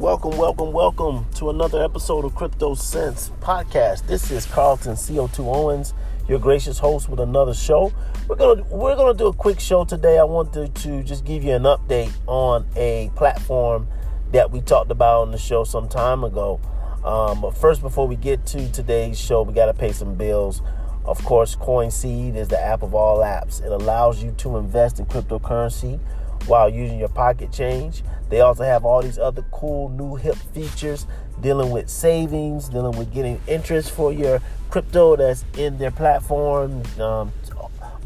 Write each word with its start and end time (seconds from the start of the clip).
Welcome, 0.00 0.38
welcome, 0.38 0.72
welcome 0.72 1.26
to 1.34 1.50
another 1.50 1.84
episode 1.84 2.24
of 2.24 2.34
Crypto 2.34 2.72
Sense 2.72 3.32
Podcast. 3.42 4.06
This 4.06 4.30
is 4.30 4.46
Carlton 4.46 4.94
CO2 4.94 5.40
Owens, 5.40 5.92
your 6.26 6.38
gracious 6.38 6.78
host 6.78 7.10
with 7.10 7.20
another 7.20 7.52
show. 7.52 7.92
We're 8.26 8.36
gonna 8.36 8.62
we're 8.70 8.96
gonna 8.96 9.12
do 9.12 9.26
a 9.26 9.34
quick 9.34 9.60
show 9.60 9.84
today. 9.84 10.18
I 10.18 10.24
wanted 10.24 10.74
to 10.76 11.02
just 11.02 11.26
give 11.26 11.44
you 11.44 11.52
an 11.52 11.64
update 11.64 12.12
on 12.26 12.66
a 12.76 13.10
platform 13.14 13.88
that 14.32 14.50
we 14.50 14.62
talked 14.62 14.90
about 14.90 15.20
on 15.20 15.32
the 15.32 15.38
show 15.38 15.64
some 15.64 15.86
time 15.86 16.24
ago. 16.24 16.58
Um, 17.04 17.42
but 17.42 17.54
first, 17.54 17.82
before 17.82 18.08
we 18.08 18.16
get 18.16 18.46
to 18.46 18.72
today's 18.72 19.20
show, 19.20 19.42
we 19.42 19.52
got 19.52 19.66
to 19.66 19.74
pay 19.74 19.92
some 19.92 20.14
bills. 20.14 20.62
Of 21.04 21.22
course, 21.26 21.56
CoinSeed 21.56 22.36
is 22.36 22.48
the 22.48 22.58
app 22.58 22.82
of 22.82 22.94
all 22.94 23.18
apps. 23.18 23.62
It 23.62 23.70
allows 23.70 24.24
you 24.24 24.32
to 24.38 24.56
invest 24.56 24.98
in 24.98 25.04
cryptocurrency 25.04 26.00
while 26.46 26.68
using 26.68 26.98
your 26.98 27.08
pocket 27.08 27.52
change. 27.52 28.02
They 28.28 28.40
also 28.40 28.64
have 28.64 28.84
all 28.84 29.02
these 29.02 29.18
other 29.18 29.44
cool 29.50 29.88
new 29.90 30.16
hip 30.16 30.36
features 30.54 31.06
dealing 31.40 31.70
with 31.70 31.88
savings, 31.88 32.68
dealing 32.68 32.96
with 32.96 33.12
getting 33.12 33.40
interest 33.46 33.90
for 33.90 34.12
your 34.12 34.40
crypto 34.70 35.16
that's 35.16 35.44
in 35.56 35.78
their 35.78 35.90
platform, 35.90 36.82
um, 37.00 37.32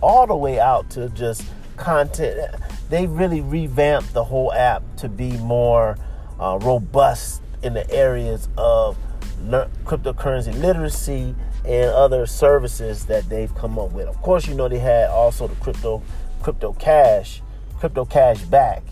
all 0.00 0.26
the 0.26 0.36
way 0.36 0.58
out 0.58 0.88
to 0.90 1.08
just 1.10 1.44
content. 1.76 2.54
They 2.88 3.06
really 3.06 3.40
revamped 3.40 4.14
the 4.14 4.24
whole 4.24 4.52
app 4.52 4.82
to 4.98 5.08
be 5.08 5.36
more 5.38 5.96
uh, 6.38 6.58
robust 6.62 7.42
in 7.62 7.74
the 7.74 7.90
areas 7.90 8.48
of 8.56 8.96
le- 9.42 9.70
cryptocurrency 9.84 10.58
literacy 10.58 11.34
and 11.64 11.90
other 11.90 12.26
services 12.26 13.06
that 13.06 13.28
they've 13.28 13.54
come 13.54 13.78
up 13.78 13.92
with. 13.92 14.06
Of 14.06 14.20
course, 14.20 14.46
you 14.46 14.54
know 14.54 14.68
they 14.68 14.78
had 14.78 15.08
also 15.08 15.48
the 15.48 15.54
crypto 15.56 16.02
crypto 16.42 16.74
cash 16.74 17.40
crypto 17.84 18.06
cash 18.06 18.40
back, 18.44 18.82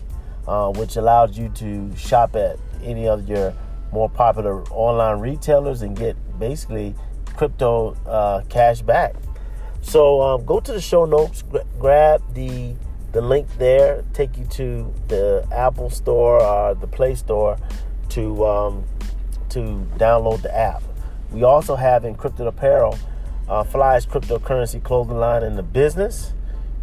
uh, 0.47 0.71
which 0.73 0.97
allows 0.97 1.35
you 1.35 1.49
to 1.49 1.91
shop 1.95 2.35
at 2.35 2.59
any 2.83 3.07
of 3.07 3.27
your 3.27 3.51
more 3.91 4.07
popular 4.07 4.61
online 4.65 5.19
retailers 5.19 5.81
and 5.81 5.97
get 5.97 6.15
basically 6.37 6.93
crypto 7.35 7.95
uh, 8.05 8.43
cash 8.49 8.83
back. 8.83 9.15
So 9.81 10.21
um, 10.21 10.45
go 10.45 10.59
to 10.59 10.71
the 10.71 10.79
show 10.79 11.05
notes, 11.05 11.43
grab 11.79 12.21
the 12.35 12.75
the 13.13 13.21
link 13.21 13.47
there, 13.57 14.03
take 14.13 14.37
you 14.37 14.45
to 14.51 14.93
the 15.07 15.47
Apple 15.51 15.89
Store 15.89 16.39
or 16.39 16.75
the 16.75 16.85
Play 16.85 17.15
Store 17.15 17.57
to 18.09 18.45
um, 18.45 18.83
to 19.49 19.87
download 19.97 20.43
the 20.43 20.55
app. 20.55 20.83
We 21.31 21.41
also 21.41 21.75
have 21.75 22.03
encrypted 22.03 22.45
apparel, 22.45 22.99
uh, 23.49 23.63
Fly's 23.63 24.05
cryptocurrency 24.05 24.83
clothing 24.83 25.17
line 25.17 25.41
in 25.41 25.55
the 25.55 25.63
business. 25.63 26.33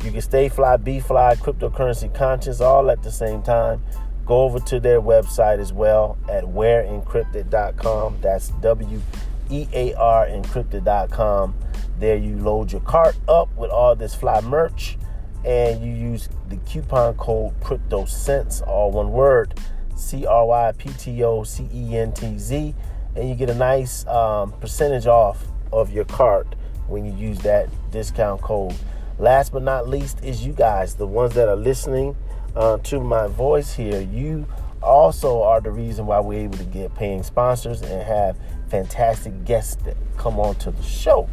You 0.04 0.12
can 0.12 0.22
stay 0.22 0.48
fly, 0.48 0.76
be 0.76 0.98
fly, 1.00 1.34
cryptocurrency 1.36 2.12
conscious, 2.14 2.60
all 2.60 2.90
at 2.90 3.02
the 3.02 3.10
same 3.10 3.42
time. 3.42 3.82
Go 4.24 4.42
over 4.42 4.60
to 4.60 4.80
their 4.80 5.00
website 5.00 5.58
as 5.58 5.72
well 5.72 6.16
at 6.28 6.44
wearencrypted.com. 6.44 8.18
That's 8.20 8.48
W 8.48 9.02
E 9.50 9.66
A 9.72 9.94
R 9.94 10.26
encrypted.com. 10.26 11.54
There 11.98 12.16
you 12.16 12.36
load 12.36 12.72
your 12.72 12.80
cart 12.80 13.16
up 13.28 13.54
with 13.56 13.70
all 13.70 13.94
this 13.94 14.14
fly 14.14 14.40
merch 14.40 14.96
and 15.44 15.82
you 15.82 15.92
use 15.92 16.28
the 16.48 16.56
coupon 16.58 17.14
code 17.14 17.58
CryptoCents, 17.60 18.66
all 18.66 18.90
one 18.90 19.10
word, 19.10 19.58
C 19.96 20.26
R 20.26 20.46
Y 20.46 20.72
P 20.78 20.90
T 20.90 21.22
O 21.24 21.44
C 21.44 21.68
E 21.72 21.96
N 21.96 22.12
T 22.12 22.38
Z, 22.38 22.74
and 23.16 23.28
you 23.28 23.34
get 23.34 23.50
a 23.50 23.54
nice 23.54 24.06
um, 24.06 24.52
percentage 24.60 25.06
off 25.06 25.46
of 25.72 25.92
your 25.92 26.04
cart 26.04 26.54
when 26.88 27.04
you 27.04 27.12
use 27.12 27.38
that 27.40 27.68
discount 27.90 28.40
code. 28.40 28.74
Last 29.20 29.52
but 29.52 29.62
not 29.62 29.86
least 29.86 30.24
is 30.24 30.46
you 30.46 30.54
guys, 30.54 30.94
the 30.94 31.06
ones 31.06 31.34
that 31.34 31.46
are 31.46 31.54
listening 31.54 32.16
uh, 32.56 32.78
to 32.78 33.00
my 33.00 33.26
voice 33.26 33.74
here. 33.74 34.00
You 34.00 34.46
also 34.82 35.42
are 35.42 35.60
the 35.60 35.70
reason 35.70 36.06
why 36.06 36.20
we're 36.20 36.40
able 36.40 36.56
to 36.56 36.64
get 36.64 36.94
paying 36.94 37.22
sponsors 37.22 37.82
and 37.82 38.02
have 38.02 38.38
fantastic 38.70 39.44
guests 39.44 39.76
that 39.84 39.94
come 40.16 40.40
on 40.40 40.54
to 40.54 40.70
the 40.70 40.82
show. 40.82 41.28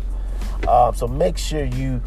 Uh, 0.67 0.91
so 0.91 1.07
make 1.07 1.37
sure 1.37 1.63
you 1.63 2.01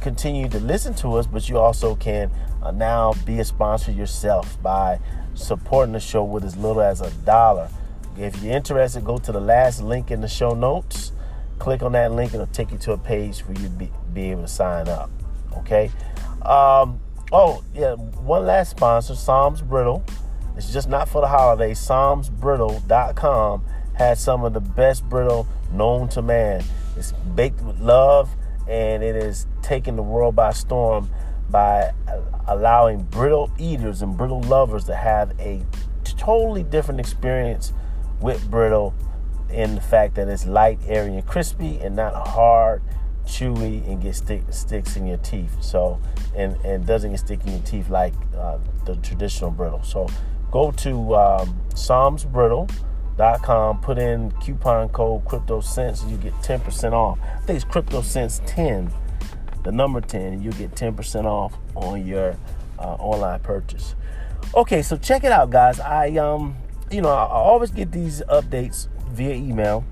continue 0.00 0.48
to 0.48 0.58
listen 0.58 0.94
to 0.94 1.16
us, 1.16 1.26
but 1.26 1.50
you 1.50 1.58
also 1.58 1.96
can 1.96 2.30
uh, 2.62 2.70
now 2.70 3.12
be 3.26 3.38
a 3.38 3.44
sponsor 3.44 3.92
yourself 3.92 4.60
by 4.62 4.98
supporting 5.34 5.92
the 5.92 6.00
show 6.00 6.24
with 6.24 6.44
as 6.44 6.56
little 6.56 6.80
as 6.80 7.02
a 7.02 7.10
dollar. 7.26 7.68
If 8.16 8.42
you're 8.42 8.56
interested, 8.56 9.04
go 9.04 9.18
to 9.18 9.32
the 9.32 9.40
last 9.40 9.82
link 9.82 10.10
in 10.10 10.22
the 10.22 10.28
show 10.28 10.54
notes. 10.54 11.12
Click 11.58 11.82
on 11.82 11.92
that 11.92 12.12
link, 12.12 12.32
and 12.32 12.40
it'll 12.40 12.54
take 12.54 12.70
you 12.70 12.78
to 12.78 12.92
a 12.92 12.98
page 12.98 13.40
where 13.40 13.58
you 13.60 13.68
be, 13.68 13.90
be 14.14 14.30
able 14.30 14.42
to 14.42 14.48
sign 14.48 14.88
up. 14.88 15.10
Okay. 15.58 15.90
Um, 16.42 17.00
oh, 17.32 17.62
yeah. 17.74 17.94
One 17.94 18.46
last 18.46 18.70
sponsor, 18.70 19.14
Psalms 19.14 19.62
Brittle. 19.62 20.04
It's 20.56 20.72
just 20.72 20.88
not 20.88 21.08
for 21.08 21.20
the 21.20 21.28
holidays. 21.28 21.78
PsalmsBrittle.com 21.80 23.64
has 23.94 24.20
some 24.20 24.44
of 24.44 24.54
the 24.54 24.60
best 24.60 25.08
brittle 25.08 25.46
known 25.72 26.08
to 26.10 26.22
man. 26.22 26.64
It's 26.96 27.12
baked 27.12 27.60
with 27.62 27.78
love 27.80 28.30
and 28.68 29.02
it 29.02 29.16
is 29.16 29.46
taking 29.62 29.96
the 29.96 30.02
world 30.02 30.34
by 30.34 30.52
storm 30.52 31.10
by 31.50 31.92
allowing 32.48 33.02
brittle 33.04 33.50
eaters 33.58 34.02
and 34.02 34.16
brittle 34.16 34.40
lovers 34.42 34.84
to 34.84 34.94
have 34.94 35.32
a 35.38 35.62
totally 36.04 36.62
different 36.62 37.00
experience 37.00 37.72
with 38.20 38.50
brittle 38.50 38.94
in 39.50 39.76
the 39.76 39.80
fact 39.80 40.16
that 40.16 40.28
it's 40.28 40.46
light, 40.46 40.78
airy, 40.86 41.14
and 41.14 41.26
crispy 41.26 41.78
and 41.80 41.94
not 41.94 42.14
hard 42.28 42.82
chewy 43.26 43.86
and 43.86 44.00
get 44.00 44.14
stick, 44.14 44.42
sticks 44.50 44.96
in 44.96 45.06
your 45.06 45.18
teeth. 45.18 45.62
So 45.62 46.00
and 46.34 46.56
and 46.64 46.86
doesn't 46.86 47.10
get 47.10 47.20
stick 47.20 47.44
in 47.46 47.52
your 47.52 47.62
teeth 47.62 47.90
like 47.90 48.14
uh, 48.36 48.58
the 48.84 48.96
traditional 48.96 49.50
brittle. 49.50 49.82
So 49.82 50.08
go 50.50 50.70
to 50.72 51.16
um, 51.16 51.60
psalmsbrittle.com, 51.70 53.80
put 53.80 53.98
in 53.98 54.30
coupon 54.42 54.88
code 54.90 55.24
Crypto 55.24 55.60
Sense, 55.60 56.02
and 56.02 56.10
you 56.10 56.16
get 56.16 56.34
10% 56.34 56.92
off. 56.92 57.18
I 57.20 57.40
think 57.40 57.56
it's 57.56 57.64
Crypto 57.64 58.02
Sense 58.02 58.40
10, 58.46 58.92
the 59.64 59.72
number 59.72 60.00
10, 60.00 60.34
and 60.34 60.44
you 60.44 60.52
get 60.52 60.70
10% 60.72 61.24
off 61.24 61.54
on 61.74 62.06
your 62.06 62.36
uh, 62.78 62.94
online 62.94 63.40
purchase. 63.40 63.96
Okay, 64.54 64.82
so 64.82 64.96
check 64.96 65.24
it 65.24 65.32
out, 65.32 65.50
guys. 65.50 65.80
I 65.80 66.10
um, 66.16 66.56
you 66.90 67.00
know, 67.00 67.10
I 67.10 67.26
always 67.26 67.70
get 67.70 67.92
these 67.92 68.22
updates 68.28 68.88
via 69.10 69.34
email. 69.34 69.84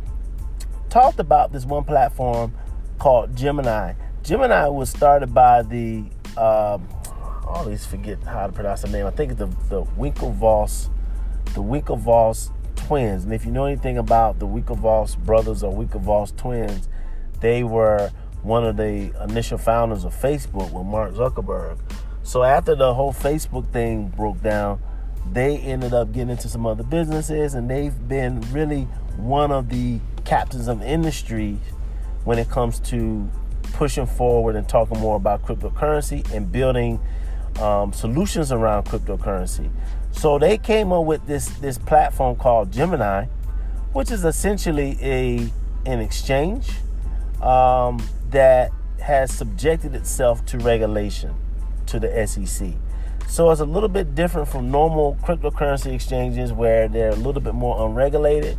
Talked 0.89 1.19
about 1.19 1.53
this 1.53 1.65
one 1.65 1.85
platform 1.85 2.55
called 2.99 3.37
Gemini. 3.37 3.95
Gemini 4.23 4.67
was 4.69 4.91
started 4.91 5.35
by 5.35 5.63
the 5.63 6.05
um, 6.37 6.89
I 7.47 7.59
always 7.59 7.85
forget 7.87 8.23
how 8.23 8.47
to 8.47 8.53
pronounce 8.53 8.83
the 8.83 8.89
name. 8.89 9.07
I 9.07 9.11
think 9.11 9.33
it's 9.33 9.39
the 9.39 9.47
the 9.69 9.83
Winklevoss, 9.83 10.89
the 11.55 11.63
Winklevoss 11.63 12.51
twins. 12.77 13.25
And 13.25 13.33
if 13.33 13.45
you 13.45 13.53
know 13.53 13.67
anything 13.67 13.99
about 13.99 14.39
the 14.39 14.47
Winklevoss 14.47 15.19
brothers 15.19 15.63
or 15.63 15.73
Winklevoss 15.73 16.37
twins, 16.37 16.89
they 17.41 17.63
were 17.63 18.11
one 18.43 18.65
of 18.65 18.77
the 18.77 19.13
initial 19.23 19.59
founders 19.59 20.05
of 20.05 20.15
Facebook 20.15 20.71
with 20.73 20.87
Mark 20.87 21.15
Zuckerberg. 21.15 21.79
So 22.23 22.43
after 22.43 22.75
the 22.75 22.95
whole 22.95 23.13
Facebook 23.13 23.71
thing 23.73 24.09
broke 24.09 24.43
down, 24.43 24.81
they 25.31 25.59
ended 25.59 25.95
up 25.95 26.13
getting 26.13 26.31
into 26.31 26.49
some 26.49 26.67
other 26.67 26.83
businesses, 26.83 27.55
and 27.55 27.71
they've 27.71 28.09
been 28.09 28.41
really 28.53 28.83
one 29.17 29.51
of 29.51 29.69
the 29.69 30.01
captains 30.25 30.69
of 30.69 30.83
industry 30.83 31.59
when 32.25 32.39
it 32.39 32.49
comes 32.49 32.81
to 32.81 33.29
pushing 33.75 34.07
forward 34.07 34.57
and 34.57 34.69
talking 34.69 34.99
more 35.01 35.17
about 35.17 35.43
cryptocurrency 35.43 36.31
and 36.33 36.51
building 36.51 37.01
um, 37.61 37.93
solutions 37.93 38.53
around 38.53 38.85
cryptocurrency. 38.85 39.71
So 40.13 40.39
they 40.39 40.59
came 40.59 40.93
up 40.93 41.05
with 41.05 41.27
this 41.27 41.49
this 41.59 41.79
platform 41.79 42.37
called 42.37 42.73
Gemini, 42.73 43.27
which 43.93 44.11
is 44.11 44.25
essentially 44.25 44.97
a 45.01 45.53
an 45.87 46.01
exchange 46.01 46.71
um, 47.43 48.03
that 48.31 48.71
has 49.01 49.33
subjected 49.33 49.95
itself 49.95 50.45
to 50.47 50.59
regulation 50.59 51.35
to 51.87 52.01
the 52.01 52.27
SEC. 52.27 52.73
So 53.29 53.51
it's 53.51 53.61
a 53.61 53.67
little 53.67 53.89
bit 53.89 54.15
different 54.15 54.49
from 54.49 54.71
normal 54.71 55.17
cryptocurrency 55.23 55.93
exchanges 55.93 56.53
where 56.53 56.89
they're 56.89 57.11
a 57.11 57.17
little 57.17 57.43
bit 57.43 57.55
more 57.55 57.87
unregulated 57.87 58.57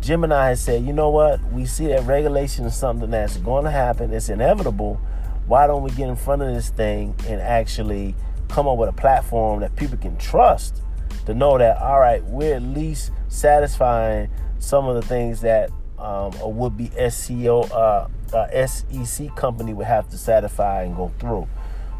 Gemini 0.00 0.48
has 0.48 0.62
said, 0.62 0.84
you 0.84 0.92
know 0.92 1.10
what? 1.10 1.42
We 1.52 1.66
see 1.66 1.88
that 1.88 2.04
regulation 2.04 2.64
is 2.64 2.74
something 2.74 3.10
that's 3.10 3.36
going 3.38 3.64
to 3.64 3.70
happen. 3.70 4.12
It's 4.12 4.28
inevitable. 4.28 5.00
Why 5.46 5.66
don't 5.66 5.82
we 5.82 5.90
get 5.90 6.08
in 6.08 6.16
front 6.16 6.42
of 6.42 6.54
this 6.54 6.70
thing 6.70 7.14
and 7.26 7.40
actually 7.40 8.14
come 8.48 8.68
up 8.68 8.78
with 8.78 8.88
a 8.88 8.92
platform 8.92 9.60
that 9.60 9.74
people 9.76 9.98
can 9.98 10.16
trust 10.16 10.82
to 11.26 11.34
know 11.34 11.58
that, 11.58 11.78
all 11.78 12.00
right, 12.00 12.24
we're 12.24 12.54
at 12.54 12.62
least 12.62 13.12
satisfying 13.28 14.30
some 14.58 14.86
of 14.86 14.94
the 14.94 15.02
things 15.02 15.40
that 15.42 15.70
um, 15.98 16.32
a 16.40 16.48
would 16.48 16.76
be 16.76 16.88
SEO, 16.88 17.70
uh, 17.70 18.08
uh, 18.36 18.66
SEC 18.66 19.34
company 19.36 19.74
would 19.74 19.86
have 19.86 20.08
to 20.10 20.18
satisfy 20.18 20.82
and 20.82 20.96
go 20.96 21.12
through. 21.18 21.48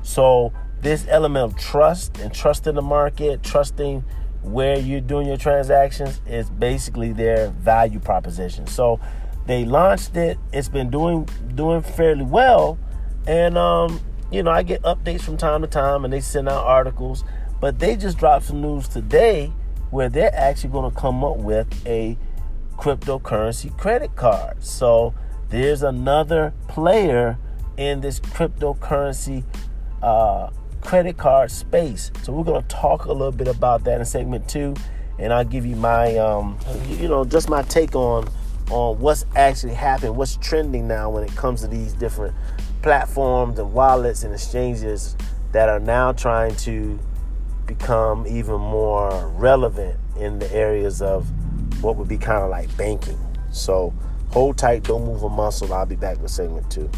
So, 0.03 0.53
this 0.81 1.07
element 1.09 1.53
of 1.53 1.59
trust 1.59 2.19
and 2.19 2.33
trust 2.33 2.67
in 2.67 2.77
the 2.77 2.83
market, 2.83 3.43
trusting 3.43 4.05
where 4.53 4.79
you're 4.79 5.01
doing 5.01 5.27
your 5.27 5.37
transactions 5.37 6.21
is 6.27 6.51
basically 6.51 7.13
their 7.13 7.51
value 7.51 8.01
proposition. 8.01 8.67
So 8.67 9.01
they 9.47 9.65
launched 9.65 10.17
it. 10.17 10.39
It's 10.53 10.69
been 10.69 10.91
doing 10.91 11.29
doing 11.55 11.83
fairly 11.83 12.25
well, 12.25 12.79
and 13.27 13.57
um, 13.57 14.01
you 14.31 14.43
know 14.43 14.51
I 14.51 14.63
get 14.63 14.83
updates 14.83 15.23
from 15.23 15.37
time 15.37 15.63
to 15.63 15.69
time, 15.69 16.05
and 16.05 16.13
they 16.13 16.21
send 16.21 16.49
out 16.49 16.65
articles. 16.65 17.25
But 17.61 17.79
they 17.79 17.97
just 17.97 18.19
dropped 18.19 18.45
some 18.45 18.61
news 18.61 18.89
today 18.89 19.53
where 19.91 20.09
they're 20.09 20.35
actually 20.35 20.71
going 20.71 20.91
to 20.91 20.97
come 20.97 21.25
up 21.25 21.39
with 21.39 21.67
a 21.87 22.17
cryptocurrency 22.77 23.77
credit 23.77 24.15
card. 24.15 24.63
So 24.63 25.15
there's 25.49 25.83
another 25.83 26.53
player 26.69 27.39
in 27.77 28.01
this 28.01 28.21
cryptocurrency 28.21 29.45
uh, 30.03 30.51
credit 30.89 31.19
card 31.19 31.51
space. 31.51 32.11
So 32.23 32.33
we're 32.33 32.45
going 32.45 32.63
to 32.63 32.69
talk 32.69 33.05
a 33.05 33.13
little 33.13 33.31
bit 33.31 33.47
about 33.47 33.85
that 33.85 34.01
in 34.01 34.07
segment 34.07 34.49
two, 34.49 34.75
and 35.19 35.35
I'll 35.35 35.45
give 35.45 35.67
you 35.67 35.77
my, 35.77 36.17
um, 36.17 36.59
you 36.89 37.09
know, 37.09 37.27
just 37.27 37.51
my 37.51 37.61
take 37.61 37.95
on 37.95 38.27
on 38.71 38.99
what's 38.99 39.27
actually 39.37 39.75
happening, 39.75 40.17
what's 40.17 40.37
trending 40.37 40.89
now 40.89 41.11
when 41.11 41.25
it 41.25 41.37
comes 41.37 41.61
to 41.61 41.67
these 41.67 41.93
different 41.93 42.35
platforms 42.81 43.59
and 43.59 43.71
wallets 43.75 44.23
and 44.23 44.33
exchanges 44.33 45.15
that 45.53 45.69
are 45.69 45.79
now 45.79 46.11
trying 46.13 46.57
to 46.57 46.99
become 47.67 48.27
even 48.27 48.59
more 48.59 49.29
relevant 49.37 49.95
in 50.19 50.39
the 50.39 50.51
areas 50.55 51.03
of 51.03 51.27
what 51.83 51.97
would 51.97 52.09
be 52.09 52.17
kind 52.17 52.43
of 52.43 52.49
like 52.49 52.75
banking. 52.79 53.19
So 53.51 53.93
hold 54.31 54.57
tight, 54.57 54.85
don't 54.85 55.05
move 55.05 55.23
a 55.23 55.29
muscle. 55.29 55.71
I'll 55.75 55.85
be 55.85 55.97
back 55.97 56.19
with 56.23 56.31
segment 56.31 56.71
two. 56.71 56.91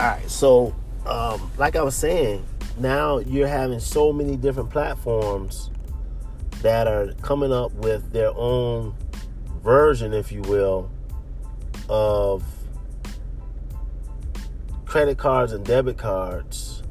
All 0.00 0.06
right, 0.06 0.30
so 0.30 0.74
um, 1.04 1.50
like 1.58 1.76
I 1.76 1.82
was 1.82 1.94
saying, 1.94 2.42
now 2.78 3.18
you're 3.18 3.46
having 3.46 3.80
so 3.80 4.14
many 4.14 4.34
different 4.34 4.70
platforms 4.70 5.68
that 6.62 6.86
are 6.86 7.12
coming 7.20 7.52
up 7.52 7.70
with 7.72 8.10
their 8.10 8.30
own 8.34 8.94
version, 9.62 10.14
if 10.14 10.32
you 10.32 10.40
will, 10.40 10.90
of 11.90 12.42
credit 14.86 15.18
cards 15.18 15.52
and 15.52 15.66
debit 15.66 15.98
cards. 15.98 16.82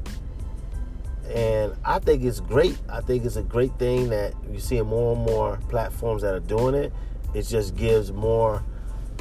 And 1.34 1.74
I 1.84 1.98
think 1.98 2.22
it's 2.22 2.38
great. 2.38 2.78
I 2.88 3.00
think 3.00 3.24
it's 3.24 3.34
a 3.34 3.42
great 3.42 3.76
thing 3.76 4.10
that 4.10 4.34
you 4.52 4.60
see 4.60 4.80
more 4.82 5.16
and 5.16 5.26
more 5.26 5.58
platforms 5.68 6.22
that 6.22 6.32
are 6.32 6.38
doing 6.38 6.76
it. 6.76 6.92
It 7.34 7.42
just 7.42 7.74
gives 7.74 8.12
more 8.12 8.62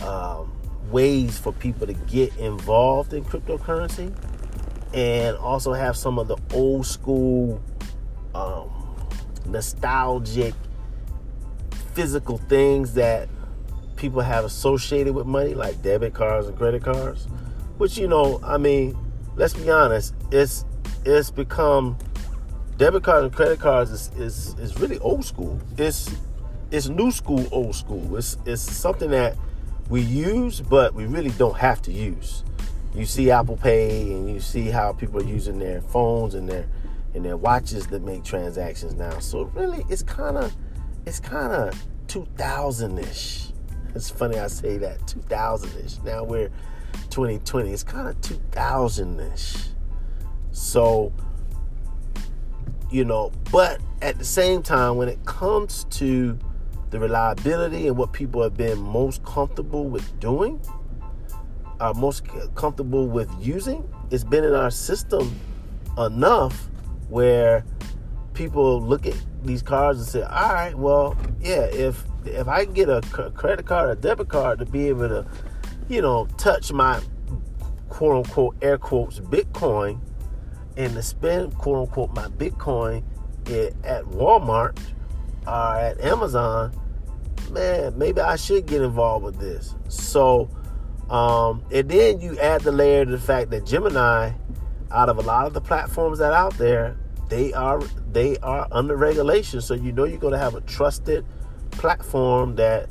um, 0.03 0.51
ways 0.91 1.38
for 1.38 1.51
people 1.53 1.88
to 1.88 1.94
get 1.94 2.36
involved 2.38 3.13
in 3.13 3.24
cryptocurrency 3.24 4.13
and 4.94 5.38
also 5.38 5.74
have 5.74 5.95
some 5.95 6.18
of 6.18 6.27
the 6.27 6.38
old 6.53 6.86
school 6.86 7.62
um, 8.33 8.69
nostalgic 9.45 10.53
physical 11.94 12.38
things 12.38 12.94
that 12.94 13.27
people 13.95 14.21
have 14.21 14.45
associated 14.45 15.13
with 15.13 15.25
money 15.25 15.53
like 15.53 15.81
debit 15.81 16.13
cards 16.13 16.47
and 16.47 16.57
credit 16.57 16.83
cards 16.83 17.27
which 17.77 17.97
you 17.97 18.07
know 18.07 18.39
i 18.44 18.57
mean 18.57 18.97
let's 19.35 19.53
be 19.53 19.69
honest 19.69 20.13
it's 20.31 20.65
it's 21.06 21.31
become 21.31 21.97
debit 22.80 23.03
cards 23.03 23.25
and 23.25 23.35
credit 23.35 23.59
cards 23.59 23.92
is, 23.92 24.09
is, 24.18 24.56
is 24.57 24.80
really 24.80 24.97
old 25.00 25.24
school. 25.24 25.59
It's 25.77 26.09
it's 26.71 26.88
new 26.88 27.12
school 27.12 27.45
old 27.51 27.75
school. 27.75 28.15
It's 28.15 28.38
it's 28.45 28.62
something 28.62 29.12
that 29.12 29.35
we 29.89 30.01
use, 30.01 30.62
but 30.62 30.94
we 30.94 31.06
really 31.06 31.31
don't 31.31 31.57
have 31.57 31.81
to 31.83 31.91
use. 31.91 32.44
You 32.94 33.06
see 33.06 33.31
Apple 33.31 33.57
Pay 33.57 34.12
and 34.12 34.30
you 34.30 34.39
see 34.39 34.65
how 34.65 34.94
people 34.94 35.19
are 35.19 35.25
using 35.25 35.59
their 35.59 35.81
phones 35.81 36.36
and 36.36 36.47
their 36.47 36.68
and 37.15 37.25
their 37.25 37.38
watches 37.38 37.88
that 37.88 38.03
make 38.03 38.24
transactions 38.24 38.94
now. 38.94 39.18
So 39.19 39.44
really 39.56 39.83
it's 39.89 40.03
kinda 40.03 40.51
it's 41.06 41.19
kinda 41.19 41.74
2000-ish. 42.07 43.50
It's 43.95 44.09
funny 44.09 44.38
I 44.38 44.47
say 44.47 44.77
that, 44.77 45.00
2000-ish. 45.07 46.03
Now 46.03 46.24
we're 46.24 46.50
2020. 47.09 47.71
It's 47.71 47.83
kind 47.83 48.07
of 48.07 48.19
2000-ish. 48.21 49.69
So 50.51 51.12
you 52.92 53.06
know, 53.06 53.31
but 53.51 53.81
at 54.01 54.18
the 54.18 54.25
same 54.25 54.63
time 54.63 54.97
when 54.97 55.09
it 55.09 55.24
comes 55.25 55.85
to 55.92 56.38
the 56.89 57.00
reliability 57.00 57.88
and 57.88 57.97
what 57.97 58.13
people 58.13 58.41
have 58.41 58.57
been 58.57 58.80
most 58.80 59.24
comfortable 59.24 59.86
with 59.86 60.19
doing, 60.19 60.59
are 61.80 61.94
most 61.94 62.24
comfortable 62.56 63.07
with 63.07 63.30
using, 63.39 63.88
it's 64.12 64.24
been 64.24 64.44
in 64.44 64.53
our 64.53 64.71
system 64.71 65.39
enough 65.97 66.69
where 67.09 67.63
people 68.33 68.81
look 68.81 69.06
at 69.06 69.15
these 69.44 69.62
cards 69.62 70.00
and 70.00 70.07
say, 70.07 70.21
"All 70.21 70.53
right, 70.53 70.75
well, 70.75 71.15
yeah, 71.39 71.65
if 71.71 72.03
if 72.25 72.47
I 72.47 72.65
can 72.65 72.74
get 72.74 72.89
a 72.89 73.01
credit 73.01 73.65
card, 73.65 73.89
a 73.89 73.95
debit 73.95 74.27
card 74.27 74.59
to 74.59 74.65
be 74.65 74.89
able 74.89 75.07
to, 75.07 75.25
you 75.88 76.01
know, 76.01 76.27
touch 76.38 76.71
my 76.71 77.00
quote 77.88 78.27
unquote 78.27 78.56
air 78.62 78.77
quotes 78.77 79.19
Bitcoin 79.19 80.00
and 80.77 80.94
to 80.94 81.01
spend 81.01 81.56
quote 81.57 81.88
unquote 81.88 82.13
my 82.13 82.27
Bitcoin 82.27 83.03
at 83.83 84.03
Walmart 84.06 84.77
or 85.45 85.77
at 85.77 86.00
Amazon, 86.01 86.71
man, 87.51 87.97
maybe 87.97 88.21
I 88.21 88.36
should 88.36 88.65
get 88.65 88.81
involved 88.81 89.25
with 89.25 89.39
this. 89.39 89.75
So, 89.88 90.50
um, 91.09 91.63
and 91.71 91.89
then 91.89 92.21
you 92.21 92.38
add 92.39 92.62
the 92.62 92.71
layer 92.71 93.06
to 93.06 93.12
the 93.12 93.19
fact 93.19 93.50
that 93.51 93.65
Gemini, 93.65 94.31
out 94.91 95.09
of 95.09 95.18
a 95.18 95.21
lot 95.21 95.45
of 95.45 95.53
the 95.53 95.62
platforms 95.62 96.19
that 96.19 96.33
out 96.33 96.57
there, 96.57 96.97
they 97.30 97.53
are 97.53 97.80
they 98.12 98.38
are 98.38 98.68
under 98.71 98.95
regulation. 98.95 99.62
So 99.62 99.74
you 99.75 99.91
know 99.91 100.03
you're 100.03 100.19
going 100.19 100.33
to 100.33 100.39
have 100.39 100.56
a 100.56 100.62
trusted 100.62 101.25
platform 101.71 102.56
that 102.56 102.89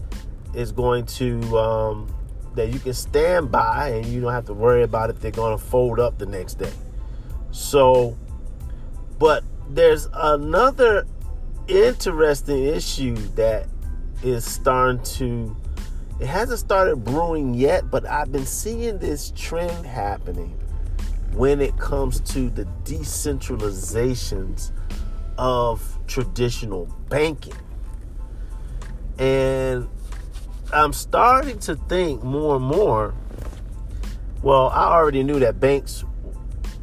is 0.54 0.72
going 0.72 1.06
to 1.06 1.58
um, 1.58 2.14
that 2.54 2.72
you 2.72 2.78
can 2.78 2.94
stand 2.94 3.50
by, 3.50 3.90
and 3.90 4.06
you 4.06 4.20
don't 4.20 4.32
have 4.32 4.46
to 4.46 4.54
worry 4.54 4.82
about 4.82 5.10
if 5.10 5.20
they're 5.20 5.30
going 5.30 5.56
to 5.56 5.62
fold 5.62 6.00
up 6.00 6.18
the 6.18 6.26
next 6.26 6.54
day. 6.54 6.72
So, 7.50 8.16
but 9.18 9.44
there's 9.68 10.08
another 10.12 11.06
interesting 11.68 12.64
issue 12.64 13.14
that 13.36 13.66
is 14.22 14.44
starting 14.44 15.02
to 15.02 15.56
it 16.20 16.26
hasn't 16.26 16.58
started 16.58 17.04
brewing 17.04 17.54
yet, 17.54 17.90
but 17.92 18.04
I've 18.04 18.32
been 18.32 18.44
seeing 18.44 18.98
this 18.98 19.32
trend 19.36 19.86
happening 19.86 20.58
when 21.32 21.60
it 21.60 21.78
comes 21.78 22.18
to 22.32 22.50
the 22.50 22.64
decentralizations 22.82 24.72
of 25.36 25.96
traditional 26.08 26.86
banking. 27.08 27.54
And 29.20 29.88
I'm 30.72 30.92
starting 30.92 31.60
to 31.60 31.76
think 31.76 32.24
more 32.24 32.56
and 32.56 32.64
more. 32.64 33.14
Well, 34.42 34.70
I 34.70 34.86
already 34.86 35.22
knew 35.22 35.38
that 35.38 35.60
banks 35.60 36.04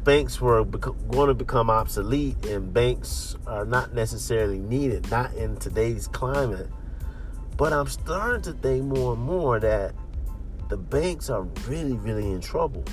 banks 0.06 0.40
were 0.40 0.64
going 0.64 1.26
to 1.26 1.34
become 1.34 1.68
obsolete 1.68 2.36
and 2.46 2.72
banks 2.72 3.36
are 3.48 3.64
not 3.64 3.92
necessarily 3.92 4.60
needed, 4.60 5.10
not 5.10 5.34
in 5.34 5.56
today's 5.56 6.06
climate. 6.06 6.68
But 7.56 7.72
I'm 7.72 7.88
starting 7.88 8.40
to 8.42 8.52
think 8.52 8.84
more 8.84 9.14
and 9.14 9.22
more 9.22 9.58
that 9.58 9.96
the 10.68 10.76
banks 10.76 11.28
are 11.28 11.42
really, 11.66 11.94
really 11.94 12.30
in 12.30 12.40
trouble. 12.40 12.84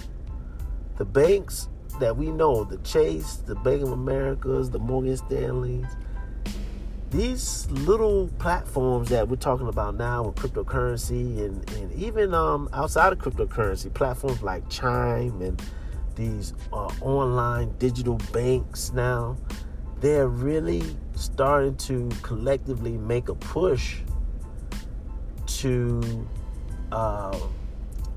The 0.98 1.06
banks 1.06 1.70
that 2.00 2.18
we 2.18 2.32
know, 2.32 2.64
the 2.64 2.78
Chase, 2.80 3.36
the 3.46 3.56
Bank 3.56 3.84
of 3.84 3.92
Americas, 3.92 4.72
the 4.72 4.80
Morgan 4.80 5.16
Stanleys, 5.16 5.86
these 7.12 7.70
little 7.70 8.28
platforms 8.40 9.10
that 9.10 9.30
we're 9.30 9.36
talking 9.36 9.68
about 9.68 9.94
now 9.98 10.24
with 10.24 10.36
cryptocurrency 10.36 11.46
and, 11.46 11.70
and 11.74 11.94
even 11.94 12.34
um, 12.34 12.68
outside 12.74 13.14
of 13.14 13.20
cryptocurrency, 13.20 13.94
platforms 13.94 14.42
like 14.42 14.68
Chime 14.68 15.40
and 15.44 15.62
these 16.16 16.54
uh, 16.72 16.90
online 17.02 17.74
digital 17.78 18.20
banks 18.32 18.92
now, 18.94 19.38
they're 20.00 20.28
really 20.28 20.84
starting 21.16 21.76
to 21.78 22.10
collectively 22.22 22.98
make 22.98 23.30
a 23.30 23.36
push 23.36 24.00
to 25.48 26.28
uh, 26.92 27.40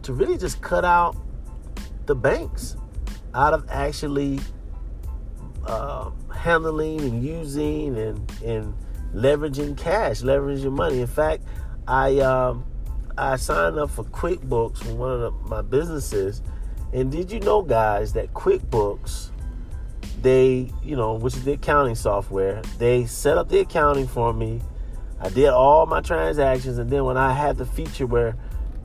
to 0.02 0.12
really 0.12 0.36
just 0.36 0.60
cut 0.60 0.84
out 0.84 1.16
the 2.06 2.14
banks 2.14 2.76
out 3.34 3.52
of 3.52 3.66
actually 3.70 4.40
uh, 5.66 6.10
handling 6.34 7.00
and 7.00 7.24
using 7.24 7.96
and 7.98 8.32
and 8.44 8.74
leveraging 9.14 9.76
cash, 9.76 10.22
leveraging 10.22 10.72
money. 10.72 11.00
In 11.00 11.06
fact, 11.06 11.44
I 11.86 12.18
um, 12.18 12.64
I 13.18 13.36
signed 13.36 13.78
up 13.78 13.90
for 13.90 14.04
QuickBooks 14.04 14.78
for 14.78 14.94
one 14.94 15.12
of 15.12 15.20
the, 15.20 15.30
my 15.48 15.62
businesses, 15.62 16.42
and 16.92 17.10
did 17.10 17.30
you 17.30 17.40
know, 17.40 17.62
guys, 17.62 18.12
that 18.14 18.32
QuickBooks 18.34 19.30
they 20.22 20.72
you 20.82 20.96
know 20.96 21.12
which 21.12 21.34
is 21.36 21.44
the 21.44 21.52
accounting 21.52 21.94
software 21.94 22.62
they 22.78 23.04
set 23.04 23.36
up 23.36 23.50
the 23.50 23.58
accounting 23.58 24.06
for 24.06 24.32
me 24.32 24.58
I 25.20 25.30
did 25.30 25.48
all 25.48 25.86
my 25.86 26.00
transactions, 26.00 26.78
and 26.78 26.90
then 26.90 27.04
when 27.04 27.16
I 27.16 27.32
had 27.32 27.56
the 27.56 27.64
feature 27.64 28.06
where 28.06 28.36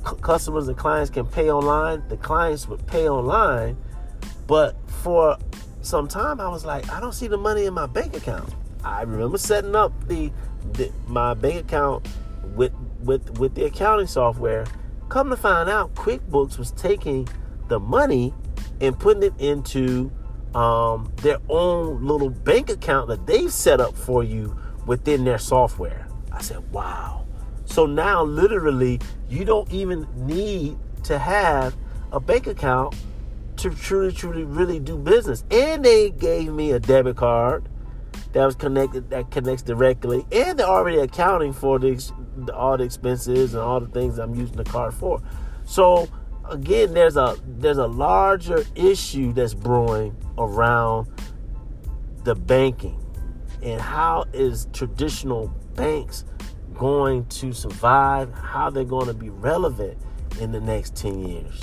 c- 0.07 0.15
customers 0.21 0.67
and 0.67 0.77
clients 0.77 1.09
can 1.09 1.25
pay 1.25 1.51
online, 1.51 2.03
the 2.07 2.17
clients 2.17 2.67
would 2.67 2.85
pay 2.87 3.09
online. 3.09 3.77
But 4.47 4.75
for 5.03 5.37
some 5.81 6.07
time, 6.07 6.39
I 6.39 6.47
was 6.47 6.63
like, 6.63 6.89
I 6.89 7.01
don't 7.01 7.13
see 7.13 7.27
the 7.27 7.37
money 7.37 7.65
in 7.65 7.73
my 7.73 7.85
bank 7.85 8.15
account. 8.15 8.53
I 8.83 9.01
remember 9.01 9.37
setting 9.37 9.75
up 9.75 9.91
the, 10.07 10.31
the 10.73 10.91
my 11.07 11.33
bank 11.33 11.65
account 11.65 12.07
with 12.55 12.71
with 13.01 13.37
with 13.37 13.55
the 13.55 13.65
accounting 13.65 14.07
software, 14.07 14.65
Come 15.09 15.29
to 15.29 15.35
find 15.35 15.69
out, 15.69 15.93
QuickBooks 15.95 16.57
was 16.57 16.71
taking 16.71 17.27
the 17.71 17.79
money 17.79 18.33
and 18.81 18.99
putting 18.99 19.23
it 19.23 19.33
into 19.39 20.11
um, 20.53 21.11
their 21.21 21.37
own 21.47 22.05
little 22.05 22.29
bank 22.29 22.69
account 22.69 23.07
that 23.07 23.25
they've 23.25 23.51
set 23.51 23.79
up 23.79 23.95
for 23.95 24.23
you 24.23 24.55
within 24.85 25.23
their 25.23 25.37
software. 25.37 26.07
I 26.33 26.41
said, 26.41 26.69
wow. 26.73 27.25
So 27.65 27.85
now, 27.85 28.23
literally, 28.23 28.99
you 29.29 29.45
don't 29.45 29.71
even 29.71 30.05
need 30.15 30.77
to 31.05 31.17
have 31.17 31.75
a 32.11 32.19
bank 32.19 32.47
account 32.47 32.93
to 33.57 33.69
truly, 33.69 34.11
truly, 34.11 34.43
really 34.43 34.79
do 34.79 34.97
business. 34.97 35.45
And 35.49 35.85
they 35.85 36.09
gave 36.09 36.51
me 36.51 36.71
a 36.71 36.79
debit 36.79 37.15
card 37.15 37.69
that 38.33 38.45
was 38.45 38.55
connected, 38.55 39.09
that 39.11 39.31
connects 39.31 39.63
directly, 39.63 40.25
and 40.33 40.59
they're 40.59 40.67
already 40.67 40.97
accounting 40.97 41.53
for 41.53 41.79
the, 41.79 42.11
all 42.53 42.77
the 42.77 42.83
expenses 42.83 43.53
and 43.53 43.63
all 43.63 43.79
the 43.79 43.87
things 43.87 44.17
I'm 44.19 44.35
using 44.35 44.57
the 44.57 44.65
card 44.65 44.93
for. 44.93 45.21
So 45.63 46.09
again, 46.51 46.93
there's 46.93 47.17
a 47.17 47.35
there's 47.45 47.77
a 47.77 47.87
larger 47.87 48.63
issue 48.75 49.33
that's 49.33 49.53
brewing 49.53 50.15
around 50.37 51.07
the 52.23 52.35
banking 52.35 52.99
and 53.63 53.81
how 53.81 54.25
is 54.33 54.67
traditional 54.73 55.47
banks 55.75 56.25
going 56.75 57.25
to 57.25 57.53
survive, 57.53 58.33
how 58.33 58.69
they're 58.69 58.83
going 58.83 59.07
to 59.07 59.13
be 59.13 59.29
relevant 59.29 59.97
in 60.39 60.51
the 60.51 60.59
next 60.59 60.95
10 60.95 61.27
years. 61.27 61.61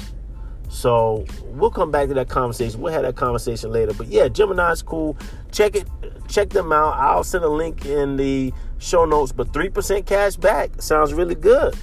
So 0.68 1.24
we'll 1.44 1.70
come 1.70 1.90
back 1.90 2.08
to 2.08 2.14
that 2.14 2.28
conversation. 2.28 2.80
We'll 2.80 2.92
have 2.92 3.02
that 3.02 3.16
conversation 3.16 3.72
later. 3.72 3.94
But 3.94 4.08
yeah, 4.08 4.28
Gemini's 4.28 4.82
cool. 4.82 5.16
Check 5.50 5.74
it, 5.76 5.88
check 6.28 6.50
them 6.50 6.72
out. 6.72 6.94
I'll 6.94 7.24
send 7.24 7.44
a 7.44 7.48
link 7.48 7.86
in 7.86 8.16
the 8.16 8.52
show 8.78 9.04
notes. 9.04 9.32
But 9.32 9.52
3% 9.52 10.06
cash 10.06 10.36
back 10.36 10.80
sounds 10.80 11.14
really 11.14 11.34
good. 11.34 11.74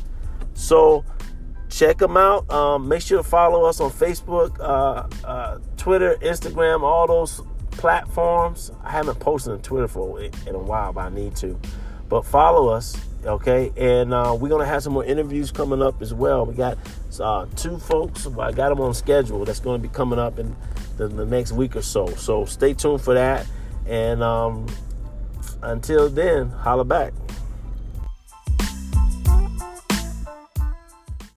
So 0.54 1.04
check 1.76 1.98
them 1.98 2.16
out. 2.16 2.50
Um, 2.50 2.88
make 2.88 3.02
sure 3.02 3.18
to 3.18 3.24
follow 3.24 3.66
us 3.66 3.80
on 3.80 3.92
Facebook, 3.92 4.60
uh, 4.60 5.08
uh, 5.28 5.60
Twitter, 5.78 6.16
Instagram, 6.22 6.82
all 6.84 7.08
those 7.08 7.42
platforms. 7.72 8.72
I 8.84 8.92
haven't 8.92 9.20
posted 9.20 9.54
on 9.54 9.62
Twitter 9.62 9.88
for 9.88 10.22
in 10.22 10.56
a 10.56 10.60
while, 10.60 10.94
but 10.94 11.02
I 11.02 11.10
need 11.10 11.36
to. 11.38 11.60
But 12.08 12.26
follow 12.26 12.70
us, 12.70 12.96
okay? 13.26 13.74
And 13.76 14.14
uh, 14.14 14.38
we're 14.40 14.50
gonna 14.50 14.66
have 14.66 14.84
some 14.84 14.94
more 14.94 15.04
interviews 15.04 15.52
coming 15.52 15.82
up 15.82 16.02
as 16.02 16.14
well. 16.14 16.46
We 16.46 16.54
got 16.54 16.78
uh, 17.20 17.48
two 17.56 17.78
folks. 17.78 18.26
I 18.28 18.52
got 18.52 18.70
them 18.70 18.80
on 18.80 18.94
schedule. 18.94 19.44
That's 19.44 19.60
going 19.60 19.82
to 19.82 19.88
be 19.88 19.94
coming 19.94 20.20
up 20.20 20.40
in 20.40 20.56
the, 20.98 21.08
the, 21.08 21.26
next 21.26 21.52
week 21.52 21.76
or 21.76 21.82
so. 21.82 22.08
So 22.16 22.46
stay 22.46 22.74
tuned 22.74 23.02
for 23.02 23.14
that. 23.14 23.46
And 23.88 24.22
um, 24.22 24.68
until 25.62 26.10
then, 26.10 26.50
holla 26.50 26.86
back. 26.86 27.14